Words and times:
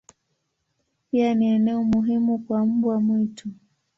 Pia 1.11 1.33
ni 1.33 1.45
eneo 1.47 1.83
muhimu 1.83 2.39
kwa 2.39 2.65
mbwa 2.65 2.99
mwitu. 2.99 3.49